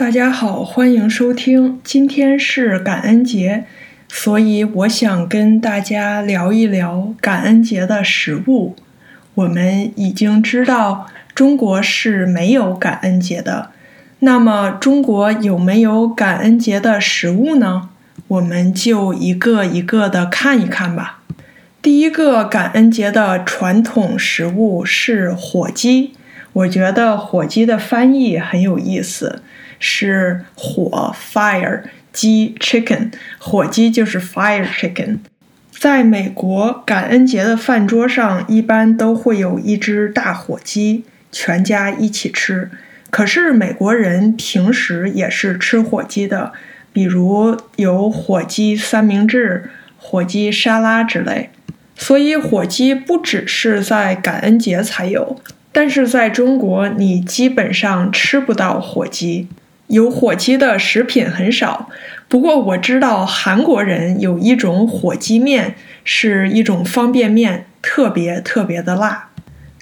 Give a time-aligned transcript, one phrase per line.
[0.00, 1.78] 大家好，欢迎收听。
[1.84, 3.66] 今天是感恩节，
[4.08, 8.76] 所以我想跟大家聊一聊感恩节的食物。
[9.34, 13.72] 我们已经知道中国是没有感恩节的，
[14.20, 17.90] 那么中国有没有感恩节的食物呢？
[18.28, 21.20] 我们就一个一个的看一看吧。
[21.82, 26.14] 第一个感恩节的传统食物是火鸡，
[26.52, 29.42] 我觉得火鸡的翻译很有意思。
[29.82, 35.20] 是火 fire 鸡 chicken 火鸡就是 fire chicken。
[35.70, 42.70] 在美国，感恩节的饭桌上一般都会有一只大火鸡，全家一起吃。
[43.08, 46.52] 可是美国人平时也是吃火鸡的，
[46.92, 51.48] 比如有火鸡三明治、火鸡沙拉之类。
[51.96, 55.40] 所以火鸡不只是在感恩节才有，
[55.72, 59.48] 但是在中国你基本上吃不到火鸡。
[59.86, 61.90] 有火鸡的食品很少，
[62.28, 69.30] 不过我知道韩国人有一种火鸡面，是一种方便面，特别特别的辣。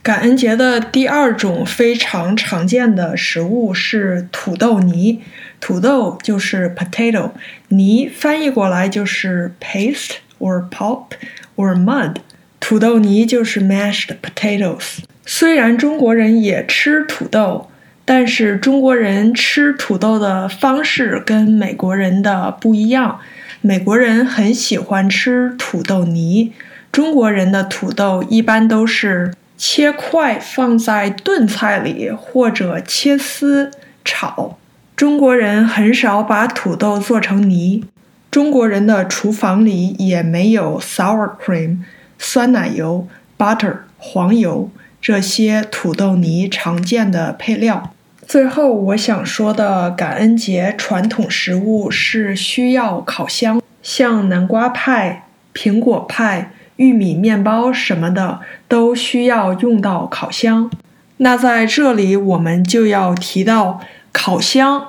[0.03, 5.21] 感恩节的第二种非常常见的食物是土豆泥，
[5.61, 7.33] 土豆就是 potato，
[7.69, 11.09] 泥翻译过来就是 paste or pulp
[11.57, 12.15] or mud，
[12.59, 15.01] 土豆泥就是 mashed potatoes。
[15.29, 17.69] 虽然中国人也吃土豆。
[18.11, 23.21] 但是中国人吃土豆的方式跟美国人的不一样。
[23.61, 26.55] 美国人很喜欢吃土豆泥，
[26.91, 33.71] 中国人的土豆一般都是切块放在炖菜里，或者切丝
[34.03, 34.57] 炒。
[34.97, 37.85] 中国人很少把土豆做成泥。
[38.31, 41.81] 中国人的厨房里也没有 sour cream
[42.19, 44.71] 酸奶油、butter 黄油
[45.01, 47.95] 这些土豆泥常见的配料。
[48.27, 60.71] 最后，我想说的感恩节传统食物是需要烤箱，像南瓜派、苹果派、玉米面包什么的都需要用到烤箱。
[61.19, 63.81] 那在这里，我们就要提到
[64.13, 64.89] 烤箱，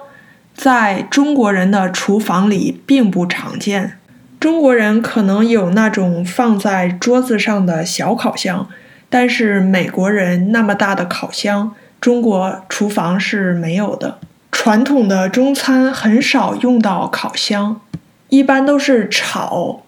[0.53, 3.97] 在中国人的厨房里并不常见。
[4.39, 8.67] 中国人可能有那种放在桌子上的小烤箱，
[9.09, 11.73] 但是美国人那么大的烤箱。
[12.01, 14.19] 中国厨房是没有的，
[14.53, 17.81] 传统的中餐很少用到烤箱，
[18.29, 19.83] 一般都是炒、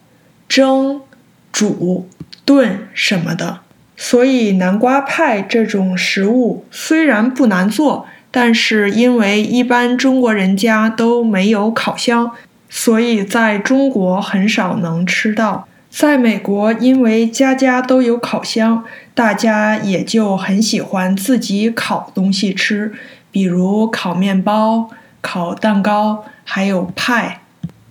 [0.50, 1.00] 蒸、
[1.54, 2.10] 煮、
[2.44, 3.60] 炖什么的。
[3.96, 12.32] 所以南瓜派这种食物虽然不难做，但是因为一般中国人家都没有烤箱，
[12.70, 15.66] 所以在中国很少能吃到。
[15.92, 22.94] 在美国，因为家家都有烤箱，大家也就很喜欢自己烤东西吃，
[23.30, 24.90] 比如烤面包、
[25.22, 27.42] 烤蛋糕，还有派，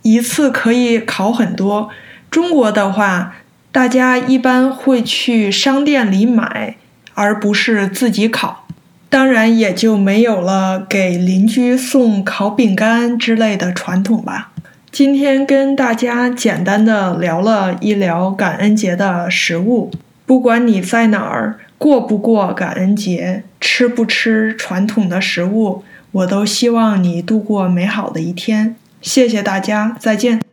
[0.02, 1.90] 一次可以烤很多。
[2.30, 3.36] 中国的话，
[3.70, 6.76] 大家一般会去商店里买，
[7.14, 8.66] 而不是自己烤，
[9.10, 14.52] 当然也就没有了给邻居送烤饼干之类的传统吧。
[14.92, 19.90] 今天跟大家简单的聊了一聊感恩节的食物。
[20.26, 28.74] 不管你在哪儿过不过感恩节，吃不吃传统的食物，我都希望你度过美好的一天。
[29.00, 30.49] 谢谢大家，再见。